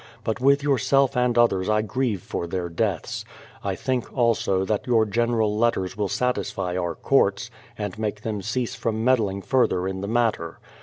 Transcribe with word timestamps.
But 0.23 0.41
with 0.41 0.63
yourself 0.63 1.15
and 1.15 1.37
others 1.37 1.69
I 1.69 1.83
grieve 1.83 2.23
for 2.23 2.47
their 2.47 2.69
deaths. 2.69 3.23
I 3.63 3.75
think, 3.75 4.11
also, 4.17 4.65
that 4.65 4.87
your 4.87 5.05
general 5.05 5.55
letters 5.55 5.95
will 5.95 6.09
satisfy 6.09 6.75
our 6.75 6.95
courts, 6.95 7.51
and 7.77 7.99
make 7.99 8.21
them 8.21 8.41
cease 8.41 8.73
from 8.73 9.05
meddhng 9.05 9.45
further 9.45 9.87
in 9.87 10.01
the 10.01 10.07
matter. 10.07 10.57